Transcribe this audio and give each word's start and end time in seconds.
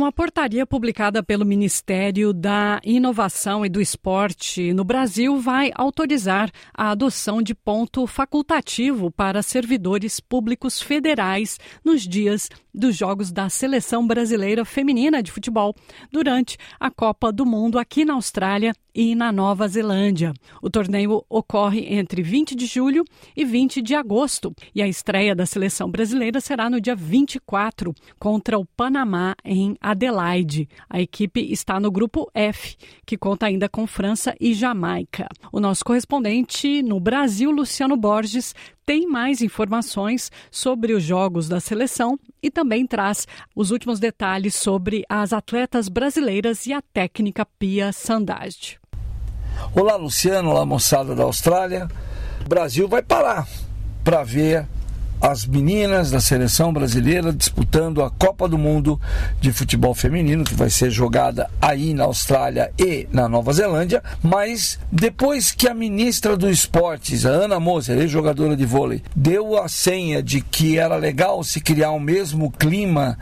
Uma 0.00 0.10
portaria 0.10 0.64
publicada 0.64 1.22
pelo 1.22 1.44
Ministério 1.44 2.32
da 2.32 2.80
Inovação 2.82 3.66
e 3.66 3.68
do 3.68 3.82
Esporte 3.82 4.72
no 4.72 4.82
Brasil 4.82 5.38
vai 5.38 5.70
autorizar 5.74 6.50
a 6.72 6.92
adoção 6.92 7.42
de 7.42 7.54
ponto 7.54 8.06
facultativo 8.06 9.10
para 9.10 9.42
servidores 9.42 10.18
públicos 10.18 10.80
federais 10.80 11.60
nos 11.84 12.08
dias 12.08 12.48
dos 12.72 12.96
Jogos 12.96 13.30
da 13.30 13.50
Seleção 13.50 14.06
Brasileira 14.06 14.64
Feminina 14.64 15.22
de 15.22 15.30
Futebol 15.30 15.74
durante 16.10 16.56
a 16.78 16.90
Copa 16.90 17.30
do 17.30 17.44
Mundo 17.44 17.78
aqui 17.78 18.02
na 18.02 18.14
Austrália 18.14 18.72
e 18.94 19.14
na 19.14 19.30
Nova 19.30 19.68
Zelândia. 19.68 20.32
O 20.62 20.70
torneio 20.70 21.24
ocorre 21.28 21.94
entre 21.94 22.22
20 22.22 22.54
de 22.54 22.66
julho 22.66 23.04
e 23.36 23.44
20 23.44 23.82
de 23.82 23.94
agosto 23.94 24.52
e 24.74 24.82
a 24.82 24.88
estreia 24.88 25.34
da 25.34 25.46
seleção 25.46 25.90
brasileira 25.90 26.40
será 26.40 26.68
no 26.68 26.80
dia 26.80 26.96
24 26.96 27.94
contra 28.18 28.58
o 28.58 28.64
Panamá 28.64 29.34
em 29.44 29.76
Adelaide. 29.90 30.68
A 30.88 31.00
equipe 31.00 31.40
está 31.52 31.80
no 31.80 31.90
grupo 31.90 32.30
F, 32.34 32.76
que 33.04 33.16
conta 33.16 33.46
ainda 33.46 33.68
com 33.68 33.86
França 33.86 34.34
e 34.40 34.54
Jamaica. 34.54 35.28
O 35.52 35.60
nosso 35.60 35.84
correspondente 35.84 36.82
no 36.82 37.00
Brasil, 37.00 37.50
Luciano 37.50 37.96
Borges, 37.96 38.54
tem 38.86 39.06
mais 39.06 39.42
informações 39.42 40.30
sobre 40.50 40.92
os 40.92 41.02
jogos 41.02 41.48
da 41.48 41.60
seleção 41.60 42.18
e 42.42 42.50
também 42.50 42.86
traz 42.86 43.26
os 43.54 43.70
últimos 43.70 44.00
detalhes 44.00 44.54
sobre 44.54 45.04
as 45.08 45.32
atletas 45.32 45.88
brasileiras 45.88 46.66
e 46.66 46.72
a 46.72 46.80
técnica 46.80 47.46
Pia 47.58 47.92
Sandage. 47.92 48.78
Olá, 49.74 49.96
Luciano, 49.96 50.50
olá, 50.50 50.64
moçada 50.64 51.14
da 51.14 51.24
Austrália. 51.24 51.88
O 52.44 52.48
Brasil 52.48 52.88
vai 52.88 53.02
parar 53.02 53.46
para 54.02 54.22
ver 54.22 54.66
as 55.20 55.46
meninas 55.46 56.10
da 56.10 56.20
seleção 56.20 56.72
brasileira 56.72 57.32
disputando 57.32 58.02
a 58.02 58.10
Copa 58.10 58.48
do 58.48 58.56
Mundo 58.56 59.00
de 59.40 59.52
futebol 59.52 59.94
feminino, 59.94 60.44
que 60.44 60.54
vai 60.54 60.70
ser 60.70 60.90
jogada 60.90 61.50
aí 61.60 61.92
na 61.92 62.04
Austrália 62.04 62.72
e 62.78 63.06
na 63.12 63.28
Nova 63.28 63.52
Zelândia. 63.52 64.02
Mas 64.22 64.78
depois 64.90 65.52
que 65.52 65.68
a 65.68 65.74
ministra 65.74 66.36
do 66.36 66.48
Esportes, 66.48 67.26
a 67.26 67.30
Ana 67.30 67.60
Moser, 67.60 67.98
ex-jogadora 67.98 68.56
de 68.56 68.64
vôlei, 68.64 69.02
deu 69.14 69.62
a 69.62 69.68
senha 69.68 70.22
de 70.22 70.40
que 70.40 70.78
era 70.78 70.96
legal 70.96 71.44
se 71.44 71.60
criar 71.60 71.90
o 71.90 72.00
mesmo 72.00 72.50
clima 72.50 73.18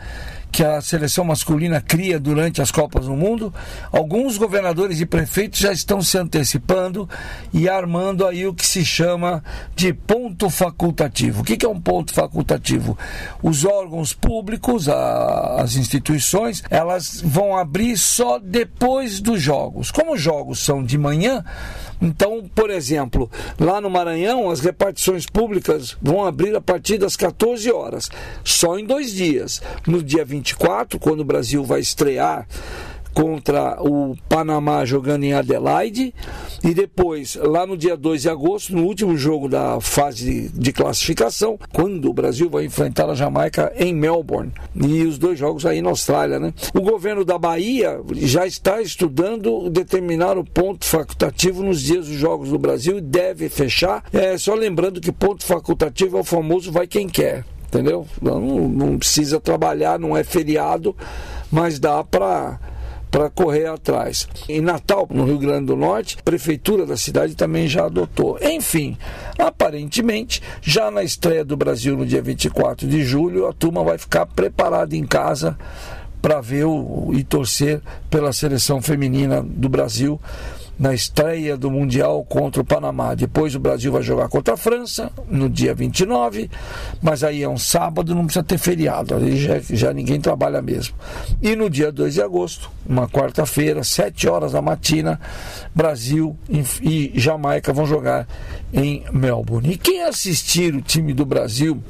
que 0.51 0.63
a 0.63 0.81
seleção 0.81 1.23
masculina 1.23 1.81
cria 1.81 2.19
durante 2.19 2.61
as 2.61 2.71
Copas 2.71 3.05
do 3.05 3.15
Mundo, 3.15 3.53
alguns 3.91 4.37
governadores 4.37 4.99
e 4.99 5.05
prefeitos 5.05 5.59
já 5.59 5.71
estão 5.71 6.01
se 6.01 6.17
antecipando 6.17 7.07
e 7.53 7.69
armando 7.69 8.25
aí 8.25 8.47
o 8.47 8.53
que 8.53 8.65
se 8.65 8.83
chama 8.83 9.43
de 9.75 9.93
ponto 9.93 10.49
facultativo. 10.49 11.41
O 11.41 11.43
que 11.43 11.65
é 11.65 11.69
um 11.69 11.79
ponto 11.79 12.13
facultativo? 12.13 12.97
Os 13.41 13.65
órgãos 13.65 14.13
públicos, 14.13 14.87
as 14.89 15.75
instituições, 15.75 16.63
elas 16.69 17.21
vão 17.23 17.55
abrir 17.55 17.97
só 17.97 18.39
depois 18.39 19.19
dos 19.19 19.41
jogos. 19.41 19.91
Como 19.91 20.13
os 20.13 20.21
jogos 20.21 20.59
são 20.59 20.83
de 20.83 20.97
manhã, 20.97 21.43
então, 22.01 22.49
por 22.55 22.69
exemplo, 22.69 23.29
lá 23.59 23.81
no 23.81 23.89
Maranhão, 23.89 24.49
as 24.49 24.61
repartições 24.61 25.25
públicas 25.25 25.97
vão 26.01 26.25
abrir 26.25 26.55
a 26.55 26.61
partir 26.61 26.97
das 26.97 27.17
14 27.17 27.69
horas, 27.71 28.09
só 28.43 28.79
em 28.79 28.85
dois 28.85 29.11
dias. 29.11 29.61
No 29.85 30.01
dia 30.01 30.23
24, 30.39 30.99
quando 30.99 31.19
o 31.21 31.25
Brasil 31.25 31.63
vai 31.63 31.79
estrear 31.79 32.47
contra 33.13 33.81
o 33.81 34.15
Panamá 34.27 34.85
jogando 34.85 35.23
em 35.23 35.33
Adelaide 35.33 36.13
e 36.63 36.73
depois 36.73 37.35
lá 37.35 37.65
no 37.65 37.75
dia 37.75 37.97
2 37.97 38.21
de 38.21 38.29
agosto, 38.29 38.75
no 38.75 38.83
último 38.83 39.17
jogo 39.17 39.49
da 39.49 39.81
fase 39.81 40.49
de 40.53 40.71
classificação, 40.71 41.59
quando 41.73 42.09
o 42.09 42.13
Brasil 42.13 42.49
vai 42.49 42.65
enfrentar 42.65 43.09
a 43.09 43.15
Jamaica 43.15 43.73
em 43.75 43.93
Melbourne 43.93 44.51
e 44.75 45.03
os 45.03 45.17
dois 45.17 45.37
jogos 45.37 45.65
aí 45.65 45.81
na 45.81 45.89
Austrália, 45.89 46.39
né? 46.39 46.53
O 46.73 46.81
governo 46.81 47.25
da 47.25 47.37
Bahia 47.37 47.99
já 48.15 48.45
está 48.45 48.81
estudando 48.81 49.69
determinar 49.69 50.37
o 50.37 50.45
ponto 50.45 50.85
facultativo 50.85 51.63
nos 51.63 51.81
dias 51.81 52.07
dos 52.07 52.15
jogos 52.15 52.49
do 52.49 52.59
Brasil 52.59 52.99
e 52.99 53.01
deve 53.01 53.49
fechar. 53.49 54.03
É 54.13 54.37
só 54.37 54.53
lembrando 54.53 55.01
que 55.01 55.11
ponto 55.11 55.43
facultativo 55.43 56.17
é 56.17 56.21
o 56.21 56.23
famoso 56.23 56.71
vai 56.71 56.87
quem 56.87 57.07
quer 57.07 57.43
entendeu? 57.69 58.05
Não, 58.21 58.41
não 58.67 58.97
precisa 58.97 59.39
trabalhar, 59.39 59.97
não 59.97 60.17
é 60.17 60.23
feriado, 60.23 60.95
mas 61.51 61.79
dá 61.79 62.03
para 62.03 62.59
para 63.09 63.27
correr 63.27 63.65
atrás. 63.65 64.27
Em 64.47 64.61
Natal, 64.61 65.07
no 65.09 65.25
Rio 65.25 65.39
Grande 65.39 65.65
do 65.65 65.75
Norte, 65.75 66.15
a 66.19 66.23
prefeitura 66.23 66.85
da 66.85 66.95
cidade 66.95 67.33
também 67.33 67.67
já 67.67 67.85
adotou. 67.85 68.37
Enfim, 68.39 68.95
aparentemente, 69.37 70.43
já 70.61 70.91
na 70.91 71.03
estreia 71.03 71.43
do 71.43 71.57
Brasil 71.57 71.97
no 71.97 72.05
dia 72.05 72.21
24 72.21 72.87
de 72.87 73.03
julho, 73.03 73.47
a 73.47 73.53
turma 73.53 73.83
vai 73.83 73.97
ficar 73.97 74.27
preparada 74.27 74.95
em 74.95 75.07
casa 75.07 75.57
para 76.21 76.39
ver 76.39 76.65
o, 76.65 77.09
e 77.13 77.23
torcer 77.23 77.81
pela 78.11 78.31
seleção 78.31 78.79
feminina 78.79 79.41
do 79.41 79.69
Brasil 79.69 80.19
na 80.79 80.93
estreia 80.93 81.57
do 81.57 81.69
Mundial 81.69 82.23
contra 82.23 82.61
o 82.61 82.65
Panamá. 82.65 83.13
Depois 83.13 83.53
o 83.53 83.59
Brasil 83.59 83.91
vai 83.91 84.01
jogar 84.01 84.29
contra 84.29 84.53
a 84.53 84.57
França 84.57 85.11
no 85.29 85.49
dia 85.49 85.75
29, 85.75 86.49
mas 87.01 87.23
aí 87.23 87.43
é 87.43 87.49
um 87.49 87.57
sábado, 87.57 88.15
não 88.15 88.23
precisa 88.23 88.43
ter 88.43 88.57
feriado, 88.57 89.15
aí 89.15 89.37
já, 89.37 89.59
já 89.59 89.93
ninguém 89.93 90.21
trabalha 90.21 90.61
mesmo. 90.61 90.95
E 91.41 91.55
no 91.55 91.69
dia 91.69 91.91
2 91.91 92.13
de 92.13 92.21
agosto, 92.21 92.71
uma 92.87 93.09
quarta-feira, 93.09 93.83
7 93.83 94.29
horas 94.29 94.53
da 94.53 94.61
matina, 94.61 95.19
Brasil 95.75 96.37
e 96.81 97.11
Jamaica 97.15 97.73
vão 97.73 97.85
jogar 97.85 98.25
em 98.73 99.03
Melbourne. 99.11 99.73
E 99.73 99.77
quem 99.77 100.03
assistir 100.03 100.73
o 100.73 100.81
time 100.81 101.13
do 101.13 101.25
Brasil 101.25 101.83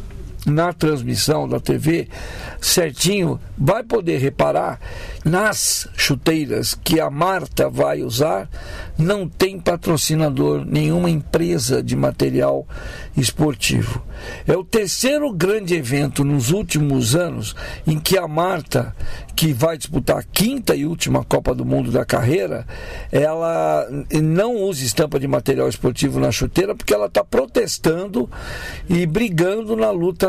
na 0.46 0.74
transmissão 0.74 1.48
da 1.48 1.60
TV 1.60 2.08
certinho, 2.62 3.40
vai 3.58 3.84
poder 3.84 4.20
reparar 4.20 4.80
nas 5.24 5.88
chuteiras 5.96 6.74
que 6.74 7.00
a 7.00 7.10
Marta 7.10 7.70
vai 7.70 8.02
usar, 8.02 8.50
não 8.98 9.28
tem 9.28 9.60
patrocinador, 9.60 10.66
nenhuma 10.66 11.10
empresa 11.10 11.84
de 11.84 11.96
material 11.96 12.68
esportivo. 13.16 14.02
É 14.48 14.56
o 14.56 14.64
terceiro 14.64 15.32
grande 15.32 15.76
evento 15.76 16.24
nos 16.24 16.52
últimos 16.52 17.16
anos 17.16 17.56
em 17.88 18.00
que 18.00 18.18
a 18.18 18.28
Marta, 18.28 18.96
que 19.36 19.54
vai 19.54 19.78
disputar 19.78 20.18
a 20.18 20.24
quinta 20.24 20.76
e 20.76 20.86
última 20.86 21.24
Copa 21.24 21.54
do 21.54 21.66
Mundo 21.66 21.92
da 21.92 22.06
carreira, 22.06 22.66
ela 23.12 23.88
não 24.22 24.56
usa 24.56 24.84
estampa 24.84 25.20
de 25.20 25.28
material 25.28 25.70
esportivo 25.70 26.20
na 26.20 26.32
chuteira 26.32 26.76
porque 26.76 26.94
ela 26.94 27.06
está 27.06 27.24
protestando 27.24 28.30
e 28.90 29.06
brigando 29.06 29.76
na 29.76 29.92
luta 29.92 30.29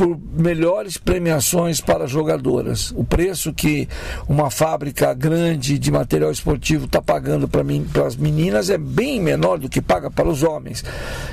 por 0.00 0.18
melhores 0.32 0.96
premiações 0.96 1.78
para 1.78 2.06
jogadoras. 2.06 2.90
O 2.96 3.04
preço 3.04 3.52
que 3.52 3.86
uma 4.26 4.50
fábrica 4.50 5.12
grande 5.12 5.78
de 5.78 5.92
material 5.92 6.30
esportivo 6.30 6.86
está 6.86 7.02
pagando 7.02 7.46
para 7.46 7.62
as 8.06 8.16
meninas 8.16 8.70
é 8.70 8.78
bem 8.78 9.20
menor 9.20 9.58
do 9.58 9.68
que 9.68 9.82
paga 9.82 10.10
para 10.10 10.26
os 10.26 10.42
homens. 10.42 10.82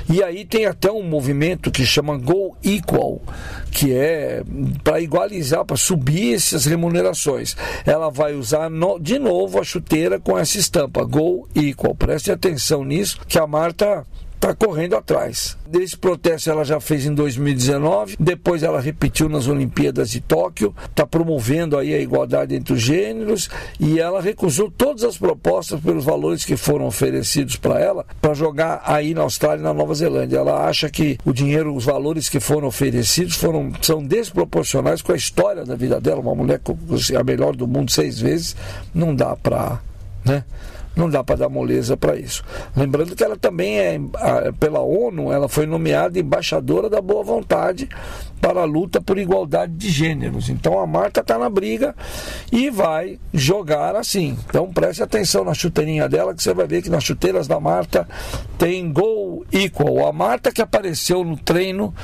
E 0.06 0.22
aí 0.22 0.44
tem 0.44 0.66
até 0.66 0.92
um 0.92 1.02
movimento 1.02 1.70
que 1.70 1.86
chama 1.86 2.18
Go 2.18 2.54
Equal, 2.62 3.22
que 3.70 3.94
é 3.94 4.42
para 4.84 5.00
igualizar, 5.00 5.64
para 5.64 5.78
subir 5.78 6.34
essas 6.34 6.66
remunerações. 6.66 7.56
Ela 7.86 8.10
vai 8.10 8.34
usar 8.34 8.68
no, 8.68 8.98
de 8.98 9.18
novo 9.18 9.58
a 9.58 9.64
chuteira 9.64 10.20
com 10.20 10.38
essa 10.38 10.58
estampa 10.58 11.04
Go 11.04 11.48
Equal. 11.54 11.94
Preste 11.94 12.30
atenção 12.30 12.84
nisso, 12.84 13.18
que 13.26 13.38
a 13.38 13.46
Marta 13.46 14.04
está 14.38 14.54
correndo 14.54 14.96
atrás. 14.96 15.58
Esse 15.72 15.96
protesto 15.96 16.48
ela 16.48 16.64
já 16.64 16.80
fez 16.80 17.04
em 17.04 17.12
2019, 17.12 18.16
depois 18.18 18.62
ela 18.62 18.80
repetiu 18.80 19.28
nas 19.28 19.48
Olimpíadas 19.48 20.10
de 20.10 20.20
Tóquio, 20.20 20.74
está 20.86 21.04
promovendo 21.04 21.76
aí 21.76 21.92
a 21.92 22.00
igualdade 22.00 22.54
entre 22.54 22.72
os 22.72 22.80
gêneros 22.80 23.50
e 23.78 23.98
ela 23.98 24.22
recusou 24.22 24.70
todas 24.70 25.02
as 25.04 25.18
propostas 25.18 25.80
pelos 25.80 26.04
valores 26.04 26.44
que 26.44 26.56
foram 26.56 26.86
oferecidos 26.86 27.56
para 27.56 27.80
ela 27.80 28.06
para 28.20 28.32
jogar 28.32 28.80
aí 28.84 29.12
na 29.12 29.22
Austrália 29.22 29.60
e 29.60 29.64
na 29.64 29.74
Nova 29.74 29.94
Zelândia. 29.94 30.38
Ela 30.38 30.66
acha 30.66 30.88
que 30.88 31.18
o 31.24 31.32
dinheiro, 31.32 31.74
os 31.74 31.84
valores 31.84 32.28
que 32.28 32.40
foram 32.40 32.68
oferecidos 32.68 33.34
foram, 33.34 33.72
são 33.82 34.02
desproporcionais 34.02 35.02
com 35.02 35.12
a 35.12 35.16
história 35.16 35.64
da 35.64 35.74
vida 35.74 36.00
dela. 36.00 36.20
Uma 36.20 36.34
mulher 36.34 36.60
a 37.18 37.24
melhor 37.24 37.56
do 37.56 37.66
mundo 37.66 37.90
seis 37.90 38.20
vezes, 38.20 38.54
não 38.94 39.14
dá 39.14 39.34
para. 39.34 39.80
Né? 40.24 40.44
Não 40.98 41.08
dá 41.08 41.22
para 41.22 41.36
dar 41.36 41.48
moleza 41.48 41.96
para 41.96 42.16
isso. 42.16 42.42
Lembrando 42.76 43.14
que 43.14 43.22
ela 43.22 43.36
também 43.36 43.78
é, 43.78 43.98
pela 44.58 44.80
ONU, 44.80 45.32
ela 45.32 45.48
foi 45.48 45.64
nomeada 45.64 46.18
embaixadora 46.18 46.90
da 46.90 47.00
boa 47.00 47.22
vontade 47.22 47.88
para 48.40 48.60
a 48.60 48.64
luta 48.64 49.00
por 49.00 49.18
igualdade 49.18 49.72
de 49.72 49.88
gêneros. 49.88 50.48
Então 50.48 50.78
a 50.78 50.86
Marta 50.86 51.20
está 51.20 51.38
na 51.38 51.48
briga 51.48 51.94
e 52.52 52.70
vai 52.70 53.18
jogar 53.32 53.96
assim. 53.96 54.36
Então 54.48 54.72
preste 54.72 55.02
atenção 55.02 55.44
na 55.44 55.54
chuteirinha 55.54 56.08
dela, 56.08 56.34
que 56.34 56.42
você 56.42 56.52
vai 56.54 56.66
ver 56.66 56.82
que 56.82 56.90
nas 56.90 57.04
chuteiras 57.04 57.46
da 57.46 57.60
Marta 57.60 58.08
tem 58.56 58.92
Go 58.92 59.17
equal. 59.52 60.06
A 60.06 60.12
Marta 60.12 60.52
que 60.52 60.62
apareceu 60.62 61.24
no 61.24 61.36
treino 61.36 61.94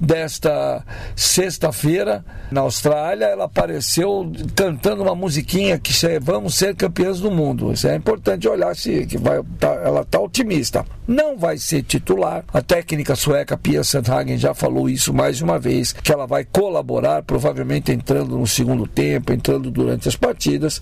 desta 0.00 0.84
sexta-feira 1.14 2.24
na 2.50 2.62
Austrália, 2.62 3.26
ela 3.26 3.44
apareceu 3.44 4.30
cantando 4.54 5.02
uma 5.02 5.14
musiquinha 5.14 5.78
que 5.78 5.94
é 6.06 6.20
vamos 6.20 6.54
ser 6.54 6.74
campeãs 6.74 7.20
do 7.20 7.30
mundo. 7.30 7.72
Isso 7.72 7.88
é 7.88 7.96
importante 7.96 8.48
olhar 8.48 8.74
se 8.76 9.06
que 9.06 9.16
vai, 9.16 9.40
tá, 9.58 9.68
ela 9.84 10.02
está 10.02 10.20
otimista. 10.20 10.84
Não 11.06 11.36
vai 11.36 11.58
ser 11.58 11.82
titular. 11.82 12.44
A 12.52 12.62
técnica 12.62 13.14
sueca 13.14 13.56
Pia 13.56 13.84
Sandhagen 13.84 14.38
já 14.38 14.54
falou 14.54 14.88
isso 14.88 15.12
mais 15.12 15.40
uma 15.40 15.58
vez, 15.58 15.92
que 15.92 16.12
ela 16.12 16.26
vai 16.26 16.44
colaborar, 16.44 17.22
provavelmente 17.22 17.92
entrando 17.92 18.38
no 18.38 18.46
segundo 18.46 18.86
tempo, 18.86 19.32
entrando 19.32 19.70
durante 19.70 20.08
as 20.08 20.16
partidas 20.16 20.80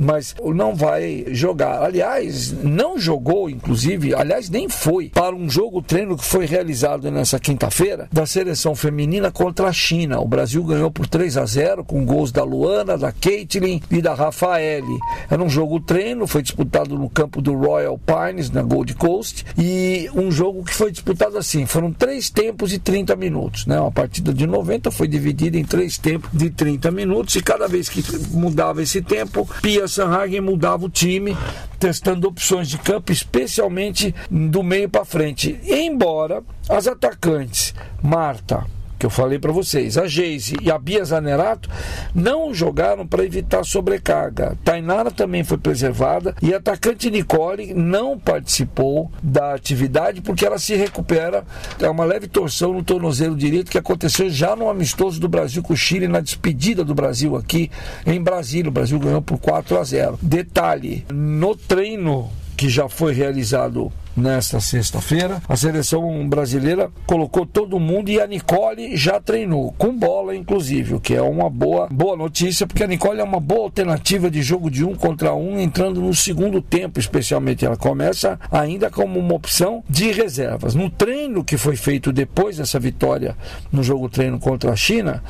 mas 0.00 0.34
não 0.42 0.74
vai 0.74 1.26
jogar. 1.28 1.82
Aliás, 1.82 2.52
não 2.62 2.98
jogou, 2.98 3.50
inclusive, 3.50 4.14
aliás, 4.14 4.48
nem 4.48 4.68
foi 4.68 5.10
para 5.10 5.36
um 5.36 5.48
jogo 5.48 5.82
treino 5.82 6.16
que 6.16 6.24
foi 6.24 6.46
realizado 6.46 7.10
nessa 7.10 7.38
quinta-feira 7.38 8.08
da 8.10 8.24
seleção 8.24 8.74
feminina 8.74 9.30
contra 9.30 9.68
a 9.68 9.72
China. 9.72 10.20
O 10.20 10.26
Brasil 10.26 10.64
ganhou 10.64 10.90
por 10.90 11.06
3 11.06 11.36
a 11.36 11.44
0 11.44 11.84
com 11.84 12.04
gols 12.06 12.32
da 12.32 12.42
Luana, 12.42 12.96
da 12.96 13.12
Caitlin 13.12 13.82
e 13.90 14.00
da 14.00 14.14
Rafaele. 14.14 14.98
Era 15.28 15.42
um 15.42 15.50
jogo 15.50 15.78
treino, 15.80 16.26
foi 16.26 16.42
disputado 16.42 16.96
no 16.96 17.10
campo 17.10 17.42
do 17.42 17.52
Royal 17.52 17.98
Pines, 17.98 18.50
na 18.50 18.62
Gold 18.62 18.94
Coast, 18.94 19.44
e 19.58 20.08
um 20.14 20.30
jogo 20.30 20.64
que 20.64 20.74
foi 20.74 20.90
disputado 20.90 21.36
assim, 21.36 21.66
foram 21.66 21.92
três 21.92 22.30
tempos 22.30 22.70
de 22.70 22.78
30 22.78 23.14
minutos, 23.16 23.66
né? 23.66 23.78
Uma 23.78 23.92
partida 23.92 24.32
de 24.32 24.46
90 24.46 24.90
foi 24.90 25.08
dividida 25.08 25.58
em 25.58 25.64
três 25.64 25.98
tempos 25.98 26.30
de 26.32 26.48
30 26.48 26.90
minutos 26.90 27.34
e 27.34 27.42
cada 27.42 27.68
vez 27.68 27.88
que 27.88 28.02
mudava 28.30 28.82
esse 28.82 29.02
tempo, 29.02 29.48
Pia 29.60 29.89
Sanhagen 29.90 30.40
mudava 30.40 30.86
o 30.86 30.90
time, 30.90 31.36
testando 31.78 32.28
opções 32.28 32.68
de 32.68 32.78
campo, 32.78 33.12
especialmente 33.12 34.14
do 34.30 34.62
meio 34.62 34.88
para 34.88 35.04
frente. 35.04 35.60
Embora 35.64 36.42
as 36.68 36.86
atacantes 36.86 37.74
Marta, 38.02 38.64
que 39.00 39.06
eu 39.06 39.10
falei 39.10 39.38
para 39.38 39.50
vocês, 39.50 39.96
a 39.96 40.06
Geise 40.06 40.56
e 40.60 40.70
a 40.70 40.78
Bia 40.78 41.02
Zanerato 41.02 41.70
não 42.14 42.52
jogaram 42.52 43.06
para 43.06 43.24
evitar 43.24 43.64
sobrecarga. 43.64 44.58
Tainara 44.62 45.10
também 45.10 45.42
foi 45.42 45.56
preservada 45.56 46.36
e 46.42 46.52
a 46.52 46.58
atacante 46.58 47.10
Nicole 47.10 47.72
não 47.72 48.18
participou 48.18 49.10
da 49.22 49.54
atividade 49.54 50.20
porque 50.20 50.44
ela 50.44 50.58
se 50.58 50.76
recupera. 50.76 51.44
É 51.80 51.88
uma 51.88 52.04
leve 52.04 52.28
torção 52.28 52.74
no 52.74 52.84
tornozelo 52.84 53.34
direito 53.34 53.70
que 53.70 53.78
aconteceu 53.78 54.28
já 54.28 54.54
no 54.54 54.68
amistoso 54.68 55.18
do 55.18 55.28
Brasil 55.28 55.62
com 55.62 55.72
o 55.72 55.76
Chile 55.76 56.06
na 56.06 56.20
despedida 56.20 56.84
do 56.84 56.94
Brasil 56.94 57.36
aqui 57.36 57.70
em 58.04 58.22
Brasília. 58.22 58.68
O 58.68 58.72
Brasil 58.72 58.98
ganhou 58.98 59.22
por 59.22 59.38
4 59.38 59.78
a 59.78 59.82
0. 59.82 60.18
Detalhe, 60.20 61.06
no 61.10 61.56
treino 61.56 62.30
que 62.54 62.68
já 62.68 62.86
foi 62.86 63.14
realizado 63.14 63.90
nesta 64.20 64.60
sexta-feira. 64.60 65.42
A 65.48 65.56
seleção 65.56 66.28
brasileira 66.28 66.90
colocou 67.06 67.46
todo 67.46 67.80
mundo 67.80 68.10
e 68.10 68.20
a 68.20 68.26
Nicole 68.26 68.96
já 68.96 69.20
treinou, 69.20 69.72
com 69.78 69.96
bola 69.96 70.36
inclusive, 70.36 70.94
o 70.94 71.00
que 71.00 71.14
é 71.14 71.22
uma 71.22 71.48
boa, 71.48 71.88
boa 71.90 72.16
notícia, 72.16 72.66
porque 72.66 72.84
a 72.84 72.86
Nicole 72.86 73.20
é 73.20 73.24
uma 73.24 73.40
boa 73.40 73.64
alternativa 73.64 74.30
de 74.30 74.42
jogo 74.42 74.70
de 74.70 74.84
um 74.84 74.94
contra 74.94 75.34
um, 75.34 75.58
entrando 75.58 76.00
no 76.00 76.14
segundo 76.14 76.60
tempo, 76.60 77.00
especialmente. 77.00 77.64
Ela 77.64 77.76
começa 77.76 78.38
ainda 78.50 78.90
como 78.90 79.18
uma 79.18 79.34
opção 79.34 79.82
de 79.88 80.12
reservas. 80.12 80.74
No 80.74 80.90
treino 80.90 81.42
que 81.42 81.56
foi 81.56 81.76
feito 81.76 82.12
depois 82.12 82.58
dessa 82.58 82.78
vitória 82.78 83.36
no 83.72 83.82
jogo 83.82 84.08
treino 84.08 84.38
contra 84.38 84.72
a 84.72 84.76
China, 84.76 85.22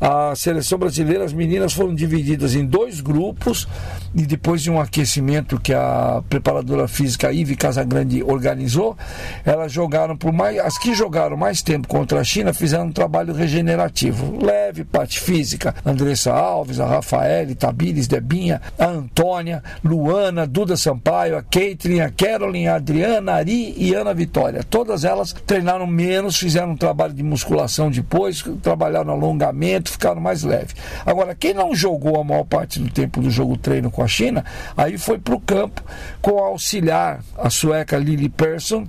a 0.00 0.34
seleção 0.36 0.78
brasileira, 0.78 1.24
as 1.24 1.32
meninas 1.32 1.72
foram 1.72 1.94
divididas 1.94 2.54
em 2.54 2.64
dois 2.64 3.00
grupos 3.00 3.66
e 4.14 4.22
depois 4.22 4.62
de 4.62 4.70
um 4.70 4.80
aquecimento 4.80 5.60
que 5.60 5.72
a 5.72 6.22
preparadora 6.28 6.88
física 6.88 7.32
Ive 7.32 7.56
Casagrande 7.56 8.22
organizou, 8.22 8.35
elas 9.44 9.72
jogaram 9.72 10.16
por 10.16 10.32
mais. 10.32 10.58
As 10.58 10.78
que 10.78 10.94
jogaram 10.94 11.36
mais 11.36 11.62
tempo 11.62 11.88
contra 11.88 12.20
a 12.20 12.24
China 12.24 12.52
fizeram 12.52 12.86
um 12.86 12.92
trabalho 12.92 13.32
regenerativo. 13.32 14.44
Leve, 14.44 14.84
parte 14.84 15.20
física. 15.20 15.74
Andressa 15.84 16.32
Alves, 16.32 16.80
a 16.80 16.86
Rafael, 16.86 17.54
Tabires, 17.54 18.06
Debinha, 18.06 18.60
a 18.78 18.86
Antônia, 18.86 19.62
Luana, 19.84 20.46
Duda 20.46 20.76
Sampaio, 20.76 21.36
a 21.36 21.42
Caitlin, 21.42 22.00
a 22.00 22.10
Carolyn, 22.10 22.66
a 22.66 22.76
Adriana, 22.76 23.32
a 23.32 23.36
Ari 23.36 23.74
e 23.76 23.94
Ana 23.94 24.14
Vitória. 24.14 24.62
Todas 24.62 25.04
elas 25.04 25.32
treinaram 25.46 25.86
menos, 25.86 26.36
fizeram 26.36 26.72
um 26.72 26.76
trabalho 26.76 27.12
de 27.12 27.22
musculação 27.22 27.90
depois, 27.90 28.42
trabalharam 28.62 29.12
alongamento, 29.12 29.90
ficaram 29.90 30.20
mais 30.20 30.42
leves. 30.42 30.76
Agora, 31.04 31.34
quem 31.34 31.54
não 31.54 31.74
jogou 31.74 32.20
a 32.20 32.24
maior 32.24 32.44
parte 32.44 32.78
do 32.78 32.90
tempo 32.90 33.20
do 33.20 33.30
jogo 33.30 33.56
treino 33.56 33.90
com 33.90 34.02
a 34.02 34.08
China, 34.08 34.44
aí 34.76 34.98
foi 34.98 35.18
para 35.18 35.34
o 35.34 35.40
campo 35.40 35.82
com 36.20 36.42
a 36.42 36.48
auxiliar, 36.48 37.20
a 37.36 37.50
sueca 37.50 37.96
Lili 37.96 38.25
Person, 38.28 38.86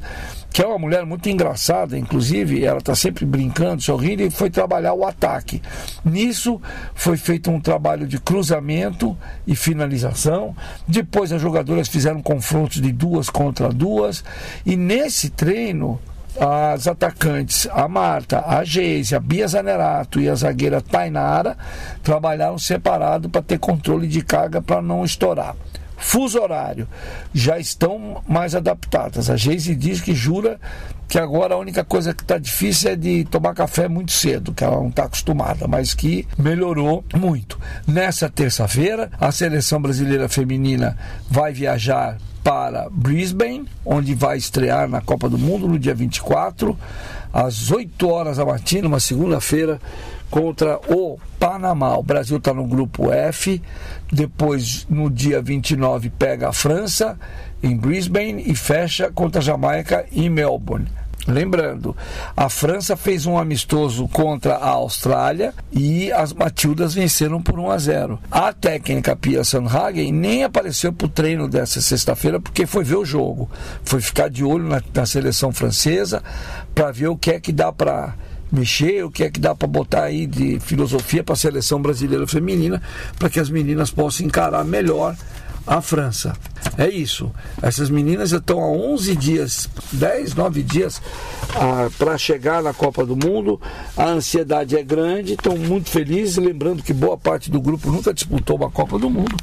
que 0.51 0.61
é 0.61 0.67
uma 0.67 0.79
mulher 0.79 1.05
muito 1.05 1.29
engraçada, 1.29 1.97
inclusive, 1.97 2.63
ela 2.63 2.79
está 2.79 2.95
sempre 2.95 3.25
brincando, 3.25 3.81
sorrindo, 3.81 4.23
e 4.23 4.29
foi 4.29 4.49
trabalhar 4.49 4.93
o 4.93 5.05
ataque. 5.05 5.61
Nisso 6.03 6.61
foi 6.95 7.17
feito 7.17 7.51
um 7.51 7.59
trabalho 7.59 8.07
de 8.07 8.19
cruzamento 8.19 9.17
e 9.45 9.55
finalização. 9.55 10.55
Depois 10.87 11.31
as 11.31 11.41
jogadoras 11.41 11.87
fizeram 11.87 12.21
confrontos 12.21 12.81
de 12.81 12.91
duas 12.91 13.29
contra 13.29 13.69
duas, 13.69 14.23
e 14.65 14.75
nesse 14.75 15.29
treino 15.29 15.99
as 16.39 16.87
atacantes, 16.87 17.67
a 17.71 17.87
Marta, 17.87 18.43
a 18.45 18.63
Geise, 18.63 19.15
a 19.15 19.19
Bia 19.19 19.47
Zanerato 19.47 20.19
e 20.19 20.29
a 20.29 20.35
zagueira 20.35 20.81
Tainara 20.81 21.57
trabalharam 22.03 22.59
separado 22.59 23.27
para 23.27 23.41
ter 23.41 23.57
controle 23.57 24.07
de 24.07 24.21
carga 24.21 24.61
para 24.61 24.81
não 24.81 25.03
estourar 25.03 25.55
fuso 25.97 26.39
horário, 26.39 26.87
já 27.33 27.57
estão 27.59 28.21
mais 28.27 28.55
adaptadas. 28.55 29.29
A 29.29 29.35
Geise 29.35 29.75
diz 29.75 29.99
que 29.99 30.13
jura 30.13 30.59
que 31.07 31.17
agora 31.17 31.55
a 31.55 31.57
única 31.57 31.83
coisa 31.83 32.13
que 32.13 32.21
está 32.21 32.37
difícil 32.37 32.91
é 32.91 32.95
de 32.95 33.23
tomar 33.25 33.53
café 33.53 33.87
muito 33.87 34.11
cedo, 34.11 34.53
que 34.53 34.63
ela 34.63 34.77
não 34.77 34.89
está 34.89 35.05
acostumada, 35.05 35.67
mas 35.67 35.93
que 35.93 36.27
melhorou 36.37 37.03
muito. 37.15 37.57
Nessa 37.87 38.29
terça-feira, 38.29 39.09
a 39.19 39.31
seleção 39.31 39.81
brasileira 39.81 40.27
feminina 40.27 40.97
vai 41.29 41.53
viajar 41.53 42.17
para 42.43 42.87
Brisbane, 42.89 43.65
onde 43.85 44.13
vai 44.13 44.37
estrear 44.37 44.87
na 44.87 45.01
Copa 45.01 45.29
do 45.29 45.37
Mundo 45.37 45.67
no 45.67 45.79
dia 45.79 45.93
24, 45.93 46.77
às 47.33 47.71
8 47.71 48.07
horas 48.07 48.37
da 48.37 48.45
matina, 48.45 48.87
uma 48.87 48.99
segunda-feira, 48.99 49.81
contra 50.29 50.79
o 50.89 51.19
Panamá. 51.39 51.97
O 51.97 52.03
Brasil 52.03 52.37
está 52.37 52.53
no 52.53 52.65
grupo 52.65 53.11
F. 53.11 53.61
Depois, 54.11 54.85
no 54.89 55.09
dia 55.09 55.41
29, 55.41 56.09
pega 56.09 56.49
a 56.49 56.53
França 56.53 57.17
em 57.61 57.75
Brisbane 57.75 58.43
e 58.45 58.55
fecha 58.55 59.11
contra 59.11 59.39
a 59.39 59.43
Jamaica 59.43 60.05
em 60.11 60.29
Melbourne. 60.29 60.87
Lembrando, 61.27 61.95
a 62.37 62.47
França 62.47 62.95
fez 62.95 63.25
um 63.25 63.37
amistoso 63.37 64.07
contra 64.07 64.55
a 64.55 64.69
Austrália 64.69 65.53
e 65.73 66.09
as 66.13 66.31
Matildas 66.31 66.93
venceram 66.93 67.41
por 67.41 67.59
1 67.59 67.69
a 67.69 67.77
0. 67.77 68.19
A 68.31 68.53
técnica 68.53 69.13
Pia 69.13 69.43
Sanhagen 69.43 70.13
nem 70.13 70.45
apareceu 70.45 70.93
para 70.93 71.05
o 71.05 71.09
treino 71.09 71.49
dessa 71.49 71.81
sexta-feira 71.81 72.39
porque 72.39 72.65
foi 72.65 72.85
ver 72.85 72.95
o 72.95 73.03
jogo. 73.03 73.51
Foi 73.83 73.99
ficar 73.99 74.29
de 74.29 74.45
olho 74.45 74.69
na, 74.69 74.81
na 74.93 75.05
seleção 75.05 75.51
francesa 75.51 76.23
para 76.73 76.91
ver 76.91 77.07
o 77.07 77.17
que 77.17 77.31
é 77.31 77.39
que 77.41 77.51
dá 77.51 77.73
para 77.73 78.15
mexer, 78.51 79.03
o 79.03 79.11
que 79.11 79.23
é 79.23 79.29
que 79.29 79.39
dá 79.39 79.53
para 79.53 79.67
botar 79.67 80.03
aí 80.03 80.25
de 80.25 80.59
filosofia 80.59 81.23
para 81.23 81.33
a 81.33 81.37
seleção 81.37 81.81
brasileira 81.81 82.25
feminina, 82.27 82.81
para 83.17 83.29
que 83.29 83.39
as 83.39 83.49
meninas 83.49 83.91
possam 83.91 84.25
encarar 84.25 84.63
melhor 84.63 85.15
a 85.65 85.81
França. 85.81 86.33
É 86.77 86.87
isso. 86.87 87.31
Essas 87.61 87.89
meninas 87.89 88.31
estão 88.31 88.61
há 88.61 88.67
11 88.67 89.15
dias, 89.15 89.67
10, 89.91 90.35
9 90.35 90.61
dias 90.61 91.01
ah, 91.55 91.89
para 91.97 92.17
chegar 92.19 92.61
na 92.61 92.71
Copa 92.71 93.03
do 93.03 93.15
Mundo. 93.15 93.59
A 93.95 94.05
ansiedade 94.05 94.77
é 94.77 94.83
grande, 94.83 95.33
estão 95.33 95.57
muito 95.57 95.89
felizes. 95.89 96.37
Lembrando 96.37 96.83
que 96.83 96.93
boa 96.93 97.17
parte 97.17 97.49
do 97.49 97.59
grupo 97.59 97.89
nunca 97.89 98.13
disputou 98.13 98.57
uma 98.57 98.69
Copa 98.69 98.99
do 98.99 99.09
Mundo 99.09 99.35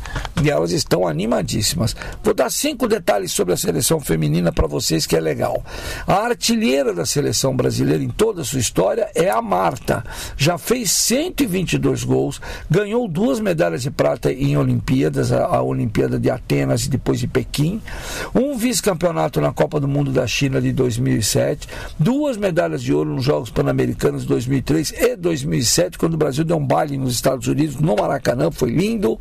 e 0.44 0.48
elas 0.48 0.70
estão 0.70 1.08
animadíssimas. 1.08 1.96
Vou 2.22 2.32
dar 2.32 2.50
cinco 2.50 2.86
detalhes 2.86 3.32
sobre 3.32 3.52
a 3.52 3.56
seleção 3.56 3.98
feminina 3.98 4.52
para 4.52 4.68
vocês 4.68 5.04
que 5.04 5.16
é 5.16 5.20
legal. 5.20 5.64
A 6.06 6.26
artilheira 6.26 6.94
da 6.94 7.04
seleção 7.04 7.56
brasileira 7.56 8.02
em 8.04 8.10
toda 8.10 8.42
a 8.42 8.44
sua 8.44 8.60
história 8.60 9.10
é 9.12 9.28
a 9.28 9.42
Marta. 9.42 10.04
Já 10.36 10.56
fez 10.56 10.92
122 10.92 12.04
gols, 12.04 12.40
ganhou 12.70 13.08
duas 13.08 13.40
medalhas 13.40 13.82
de 13.82 13.90
prata 13.90 14.32
em 14.32 14.56
Olimpíadas, 14.56 15.32
a, 15.32 15.46
a 15.46 15.62
Olimpíada 15.62 16.18
de 16.18 16.30
Atenas 16.30 16.84
e 16.84 16.90
depois 16.90 17.23
de 17.24 17.26
Pequim, 17.26 17.80
um 18.34 18.56
vice-campeonato 18.56 19.40
na 19.40 19.52
Copa 19.52 19.80
do 19.80 19.88
Mundo 19.88 20.12
da 20.12 20.26
China 20.26 20.60
de 20.60 20.72
2007, 20.72 21.66
duas 21.98 22.36
medalhas 22.36 22.82
de 22.82 22.92
ouro 22.92 23.14
nos 23.14 23.24
Jogos 23.24 23.50
Pan-Americanos 23.50 24.22
de 24.22 24.28
2003 24.28 24.92
e 24.92 25.16
2007, 25.16 25.98
quando 25.98 26.14
o 26.14 26.18
Brasil 26.18 26.44
deu 26.44 26.58
um 26.58 26.66
baile 26.66 26.98
nos 26.98 27.14
Estados 27.14 27.48
Unidos, 27.48 27.76
no 27.76 27.96
Maracanã, 27.96 28.50
foi 28.50 28.70
lindo. 28.70 29.18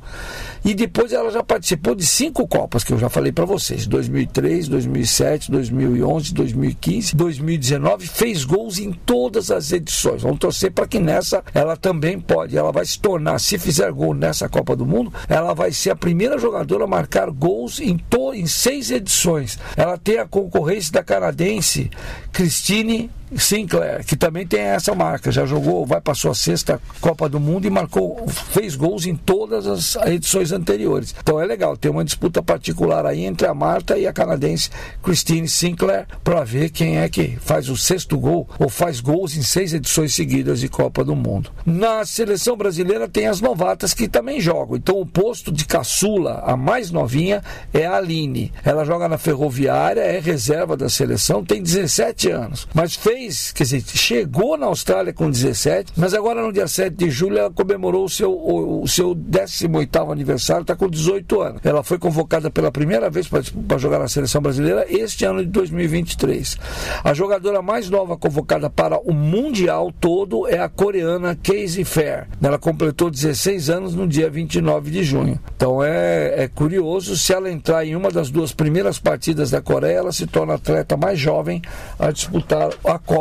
E 0.66 0.74
depois 0.74 1.12
ela 1.12 1.30
já 1.30 1.44
participou 1.44 1.94
de 1.94 2.06
cinco 2.06 2.48
Copas, 2.48 2.84
que 2.84 2.94
eu 2.94 2.98
já 2.98 3.10
falei 3.10 3.32
para 3.32 3.46
vocês: 3.46 3.86
2003, 3.86 4.68
2007, 4.70 5.52
2011, 5.52 6.34
2015, 6.34 7.16
2019. 7.16 8.08
Fez 8.08 8.46
gols 8.46 8.80
em 8.80 8.92
todas 8.92 9.52
as 9.52 9.72
edições. 9.72 10.22
Vamos 10.22 10.40
torcer 10.40 10.72
para 10.72 10.88
que 10.88 11.00
nessa 11.00 11.44
ela 11.54 11.76
também 11.76 12.20
pode. 12.20 12.58
Ela 12.58 12.72
vai 12.72 12.86
se 12.86 13.00
tornar, 13.00 13.40
se 13.40 13.58
fizer 13.58 13.92
gol 13.92 14.14
nessa 14.14 14.48
Copa 14.48 14.76
do 14.76 14.86
Mundo, 14.86 15.14
ela 15.28 15.54
vai 15.54 15.72
ser 15.72 15.90
a 15.90 15.96
primeira 15.96 16.38
jogadora 16.38 16.86
a 16.86 16.88
marcar 16.88 17.30
gols 17.30 17.80
em 17.80 17.98
to, 17.98 18.34
em 18.34 18.48
seis 18.48 18.90
edições. 18.90 19.60
Ela 19.76 19.98
tem 19.98 20.18
a 20.18 20.28
concorrência 20.28 20.94
da 20.94 21.04
canadense 21.04 21.92
Christine 22.32 23.10
Sinclair, 23.38 24.06
que 24.06 24.16
também 24.16 24.46
tem 24.46 24.62
essa 24.62 24.94
marca, 24.94 25.32
já 25.32 25.46
jogou, 25.46 25.86
vai 25.86 26.02
para 26.02 26.14
sua 26.14 26.34
sexta 26.34 26.82
Copa 27.00 27.28
do 27.30 27.40
Mundo 27.40 27.66
e 27.66 27.70
marcou, 27.70 28.28
fez 28.28 28.76
gols 28.76 29.06
em 29.06 29.16
todas 29.16 29.68
as 29.68 29.96
edições 30.08 30.52
anteriores. 30.52 31.16
Então 31.20 31.40
é 31.40 31.46
legal, 31.46 31.76
tem 31.78 31.92
uma 31.92 32.04
disputa 32.04 32.42
particular 32.42 33.06
aí 33.06 33.26
entre 33.26 33.48
a 33.48 33.54
Marta 33.54 33.98
e 33.98 34.08
a 34.08 34.14
canadense 34.14 34.70
Christine 35.02 35.48
Sinclair 35.48 36.08
para 36.24 36.44
ver 36.44 36.70
quem 36.70 36.98
é 36.98 37.10
que 37.10 37.38
faz 37.42 37.70
o 37.70 37.78
sexto 37.78 38.18
gol 38.18 38.48
ou 38.60 38.70
faz 38.70 39.00
gols 39.00 39.36
em 39.36 39.42
seis 39.42 39.74
edições 39.74 40.14
seguidas 40.14 40.60
de 40.60 40.70
Copa 40.70 41.04
do 41.04 41.16
Mundo. 41.16 41.52
Na 41.66 42.06
seleção 42.06 42.56
brasileira 42.56 43.08
tem 43.08 43.28
as 43.28 43.42
novatas 43.42 43.94
que 43.94 44.08
também 44.08 44.40
jogam. 44.40 44.76
Então 44.76 45.00
o 45.00 45.06
posto 45.06 45.52
de 45.52 45.66
caçula, 45.66 46.44
a 46.46 46.56
mais 46.58 46.92
novinha, 46.92 47.44
é 47.74 47.86
a 47.86 47.98
Aline. 47.98 48.52
Ela 48.64 48.86
joga 48.86 49.08
na 49.08 49.18
Ferroviária, 49.18 50.02
é 50.02 50.20
reserva 50.20 50.76
da 50.76 50.90
seleção, 50.90 51.44
tem 51.44 51.62
17 51.62 52.30
anos, 52.30 52.68
mas 52.74 52.96
fez 52.96 53.23
fez, 53.24 53.52
quer 53.52 53.64
dizer, 53.64 53.84
chegou 53.88 54.58
na 54.58 54.66
Austrália 54.68 55.14
com 55.14 55.30
17, 55.30 55.94
mas 55.96 56.14
agora 56.14 56.42
no 56.42 56.52
dia 56.52 56.68
7 56.68 56.96
de 56.96 57.10
julho 57.10 57.38
ela 57.38 57.50
comemorou 57.50 58.06
o 58.06 58.10
seu, 58.10 58.32
o, 58.32 58.84
o 58.84 58.88
seu 58.88 59.16
18 59.16 60.12
aniversário, 60.12 60.62
está 60.62 60.76
com 60.76 60.90
18 60.90 61.42
anos. 61.42 61.62
Ela 61.64 61.84
foi 61.84 61.98
convocada 61.98 62.50
pela 62.50 62.72
primeira 62.72 63.10
vez 63.10 63.28
para 63.28 63.78
jogar 63.78 64.00
na 64.00 64.08
seleção 64.08 64.42
brasileira 64.42 64.86
este 64.90 65.26
ano 65.26 65.44
de 65.44 65.50
2023. 65.52 66.58
A 67.04 67.14
jogadora 67.14 67.62
mais 67.62 67.90
nova 67.90 68.18
convocada 68.18 68.70
para 68.70 69.00
o 69.00 69.14
Mundial 69.14 69.92
todo 70.00 70.48
é 70.48 70.60
a 70.60 70.70
coreana 70.70 71.38
Casey 71.42 71.84
Fair. 71.84 72.28
Ela 72.42 72.58
completou 72.58 73.10
16 73.10 73.70
anos 73.70 73.96
no 73.96 74.08
dia 74.08 74.30
29 74.30 74.92
de 74.92 75.04
junho. 75.04 75.40
Então 75.56 75.84
é, 75.84 76.44
é 76.44 76.48
curioso, 76.48 77.18
se 77.18 77.34
ela 77.34 77.50
entrar 77.50 77.86
em 77.86 77.96
uma 77.96 78.10
das 78.10 78.30
duas 78.30 78.52
primeiras 78.52 79.00
partidas 79.00 79.52
da 79.52 79.62
Coreia, 79.62 79.98
ela 79.98 80.12
se 80.12 80.28
torna 80.28 80.54
a 80.54 80.56
atleta 80.56 80.98
mais 80.98 81.20
jovem 81.20 81.62
a 81.98 82.12
disputar 82.12 82.70
a 82.84 83.00
Copa 83.00 83.13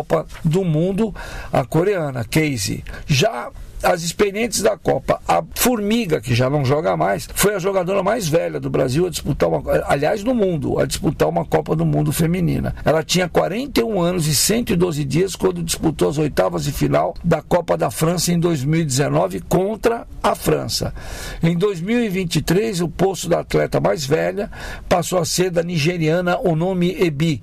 do 0.45 0.65
Mundo, 0.65 1.15
a 1.53 1.65
coreana, 1.65 2.25
Casey. 2.25 2.83
Já 3.07 3.51
as 3.83 4.03
experientes 4.03 4.63
da 4.63 4.77
Copa. 4.77 5.21
A 5.27 5.43
Formiga, 5.55 6.21
que 6.21 6.35
já 6.35 6.49
não 6.49 6.65
joga 6.65 6.97
mais, 6.97 7.29
foi 7.35 7.55
a 7.55 7.59
jogadora 7.59 8.03
mais 8.03 8.29
velha 8.29 8.61
do 8.61 8.71
Brasil 8.71 9.07
a 9.07 9.11
disputar 9.11 9.49
uma, 9.49 9.63
aliás, 9.87 10.23
no 10.23 10.35
mundo, 10.35 10.79
a 10.79 10.87
disputar 10.87 11.29
uma 11.29 11.45
Copa 11.45 11.75
do 11.75 11.85
Mundo 11.85 12.13
feminina. 12.13 12.75
Ela 12.85 13.03
tinha 13.03 13.29
41 13.29 14.01
anos 14.01 14.27
e 14.27 14.35
112 14.35 15.05
dias 15.05 15.35
quando 15.35 15.63
disputou 15.63 16.09
as 16.09 16.19
oitavas 16.19 16.65
de 16.65 16.73
final 16.73 17.15
da 17.25 17.43
Copa 17.43 17.77
da 17.77 17.91
França 17.91 18.33
em 18.33 18.39
2019 18.39 19.41
contra 19.41 20.07
a 20.23 20.35
França. 20.35 20.95
Em 21.43 21.57
2023, 21.57 22.81
o 22.81 22.89
posto 22.89 23.29
da 23.29 23.41
atleta 23.41 23.81
mais 23.81 24.05
velha 24.05 24.51
passou 24.89 25.19
a 25.19 25.25
ser 25.25 25.51
da 25.51 25.63
nigeriana 25.63 26.39
Onomi 26.39 26.97
Ebi 27.03 27.43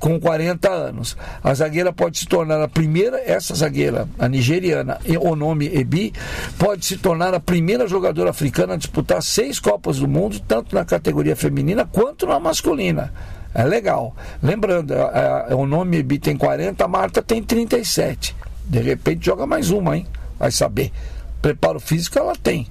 com 0.00 0.18
40 0.18 0.68
anos. 0.68 1.16
A 1.44 1.54
zagueira 1.54 1.92
pode 1.92 2.18
se 2.18 2.26
tornar 2.26 2.60
a 2.60 2.66
primeira, 2.66 3.20
essa 3.24 3.54
zagueira, 3.54 4.08
a 4.18 4.26
nigeriana, 4.26 4.98
o 5.20 5.36
nome 5.36 5.66
Ebi, 5.72 6.12
pode 6.58 6.86
se 6.86 6.96
tornar 6.96 7.34
a 7.34 7.38
primeira 7.38 7.86
jogadora 7.86 8.30
africana 8.30 8.74
a 8.74 8.76
disputar 8.76 9.22
seis 9.22 9.60
Copas 9.60 9.98
do 9.98 10.08
Mundo, 10.08 10.40
tanto 10.40 10.74
na 10.74 10.84
categoria 10.84 11.36
feminina 11.36 11.84
quanto 11.84 12.26
na 12.26 12.40
masculina. 12.40 13.12
É 13.54 13.64
legal. 13.64 14.16
Lembrando, 14.42 14.94
a, 14.94 15.48
a, 15.50 15.56
o 15.56 15.66
nome 15.66 15.98
Ebi 15.98 16.18
tem 16.18 16.36
40, 16.36 16.82
a 16.82 16.88
Marta 16.88 17.20
tem 17.20 17.42
37. 17.42 18.34
De 18.64 18.80
repente 18.80 19.26
joga 19.26 19.46
mais 19.46 19.70
uma, 19.70 19.96
hein? 19.96 20.06
Vai 20.38 20.50
saber 20.50 20.90
preparo 21.40 21.80
físico 21.80 22.18
ela 22.18 22.34
tem. 22.34 22.66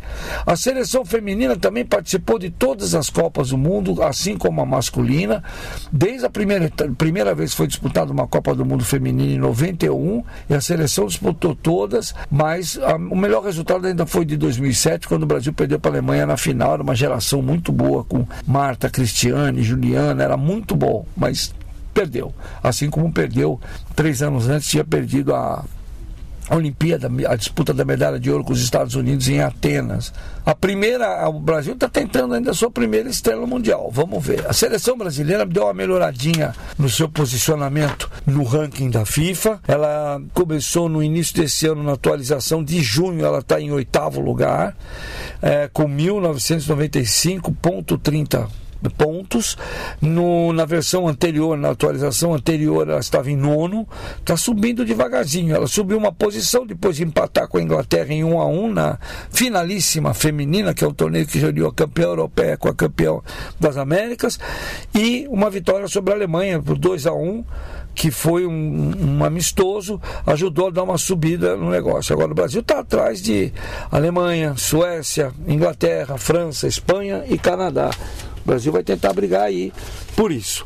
A 0.45 0.55
seleção 0.55 1.05
feminina 1.05 1.55
também 1.55 1.85
participou 1.85 2.39
de 2.39 2.49
todas 2.49 2.95
as 2.95 3.09
Copas 3.09 3.49
do 3.49 3.57
Mundo, 3.57 4.01
assim 4.03 4.38
como 4.38 4.61
a 4.61 4.65
masculina. 4.65 5.43
Desde 5.91 6.25
a 6.25 6.29
primeira, 6.29 6.69
primeira 6.97 7.33
vez 7.33 7.53
foi 7.53 7.67
disputada 7.67 8.11
uma 8.11 8.27
Copa 8.27 8.55
do 8.55 8.65
Mundo 8.65 8.83
feminina 8.83 9.33
em 9.33 9.38
91, 9.38 10.23
e 10.49 10.53
a 10.53 10.61
seleção 10.61 11.07
disputou 11.07 11.55
todas, 11.55 12.13
mas 12.29 12.77
a, 12.77 12.95
o 12.95 13.15
melhor 13.15 13.43
resultado 13.43 13.88
ainda 13.88 14.05
foi 14.05 14.25
de 14.25 14.38
2007, 14.38 15.07
quando 15.07 15.23
o 15.23 15.27
Brasil 15.27 15.53
perdeu 15.53 15.79
para 15.79 15.91
a 15.91 15.93
Alemanha 15.95 16.25
na 16.25 16.38
final. 16.38 16.73
Era 16.73 16.83
uma 16.83 16.95
geração 16.95 17.41
muito 17.41 17.71
boa, 17.71 18.03
com 18.03 18.25
Marta, 18.45 18.89
Cristiane, 18.89 19.63
Juliana, 19.63 20.23
era 20.23 20.38
muito 20.38 20.75
bom, 20.75 21.05
mas 21.15 21.53
perdeu. 21.93 22.33
Assim 22.63 22.89
como 22.89 23.11
perdeu 23.11 23.59
três 23.95 24.21
anos 24.21 24.47
antes, 24.47 24.69
tinha 24.69 24.83
perdido 24.83 25.35
a 25.35 25.65
a 26.49 26.55
Olimpíada, 26.55 27.11
a 27.27 27.35
disputa 27.35 27.71
da 27.73 27.83
medalha 27.85 28.19
de 28.19 28.31
ouro 28.31 28.43
com 28.43 28.53
os 28.53 28.61
Estados 28.61 28.95
Unidos 28.95 29.29
em 29.29 29.41
Atenas. 29.41 30.11
A 30.45 30.55
primeira, 30.55 31.27
o 31.29 31.39
Brasil 31.39 31.73
está 31.73 31.87
tentando 31.87 32.33
ainda 32.33 32.51
a 32.51 32.55
sua 32.55 32.69
primeira 32.71 33.07
estrela 33.07 33.45
mundial. 33.45 33.91
Vamos 33.93 34.25
ver. 34.25 34.47
A 34.47 34.53
seleção 34.53 34.97
brasileira 34.97 35.45
deu 35.45 35.65
uma 35.65 35.73
melhoradinha 35.73 36.55
no 36.77 36.89
seu 36.89 37.07
posicionamento 37.07 38.09
no 38.25 38.43
ranking 38.43 38.89
da 38.89 39.05
FIFA. 39.05 39.61
Ela 39.67 40.19
começou 40.33 40.89
no 40.89 41.03
início 41.03 41.35
desse 41.35 41.67
ano, 41.67 41.83
na 41.83 41.93
atualização 41.93 42.63
de 42.63 42.81
junho, 42.81 43.23
ela 43.23 43.37
está 43.39 43.61
em 43.61 43.71
oitavo 43.71 44.19
lugar, 44.19 44.75
é, 45.41 45.69
com 45.71 45.87
1995,30 45.87 48.47
pontos. 48.95 49.57
No, 50.01 50.53
na 50.53 50.65
versão 50.65 51.07
anterior, 51.07 51.57
na 51.57 51.71
atualização 51.71 52.33
anterior, 52.33 52.88
ela 52.88 53.00
estava 53.00 53.29
em 53.29 53.36
nono. 53.36 53.88
Está 54.19 54.38
subindo 54.38 54.86
devagarzinho. 54.86 55.55
Ela 55.55 55.67
subiu 55.67 55.98
uma 55.98 56.12
posição 56.12 56.65
depois 56.65 56.95
de 56.95 57.03
empatar 57.03 57.48
com 57.48 57.57
a 57.57 57.62
Inglaterra 57.62 58.13
em 58.13 58.24
1 58.24 58.39
a 58.39 58.48
1 58.48 58.74
na 58.74 59.00
finalíssima 59.31 60.13
feminina, 60.13 60.74
que 60.74 60.83
é 60.83 60.88
o 60.88 60.93
torneio 60.93 61.27
que 61.27 61.39
reuniu 61.39 61.67
a 61.67 61.74
campeã 61.74 62.05
europeia 62.05 62.57
com 62.57 62.69
a 62.69 62.74
campeã 62.74 63.19
das 63.59 63.77
Américas, 63.77 64.39
e 64.93 65.27
uma 65.29 65.50
vitória 65.50 65.88
sobre 65.88 66.13
a 66.13 66.15
Alemanha 66.15 66.62
por 66.62 66.77
2 66.77 67.07
a 67.07 67.13
1 67.13 67.43
que 68.00 68.12
foi 68.12 68.45
um, 68.45 68.93
um, 68.98 69.25
amistoso, 69.25 70.00
ajudou 70.25 70.67
a 70.67 70.71
dar 70.71 70.83
uma 70.83 70.98
subida 70.98 71.57
no 71.57 71.69
negócio. 71.69 72.13
Agora 72.13 72.31
o 72.31 72.36
Brasil 72.36 72.62
está 72.62 72.79
atrás 72.79 73.21
de 73.21 73.51
Alemanha, 73.91 74.53
Suécia, 74.55 75.33
Inglaterra, 75.45 76.17
França, 76.17 76.65
Espanha 76.65 77.25
e 77.27 77.38
Canadá. 77.38 77.89
O 78.49 78.51
Brasil 78.51 78.71
vai 78.71 78.81
tentar 78.81 79.13
brigar 79.13 79.43
aí 79.43 79.71
por 80.15 80.31
isso. 80.31 80.65